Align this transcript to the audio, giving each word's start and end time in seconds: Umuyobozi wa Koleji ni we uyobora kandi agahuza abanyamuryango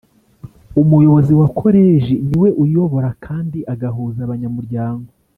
Umuyobozi 0.81 1.33
wa 1.39 1.47
Koleji 1.59 2.15
ni 2.27 2.37
we 2.41 2.49
uyobora 2.63 3.09
kandi 3.25 3.59
agahuza 3.73 4.19
abanyamuryango 4.23 5.07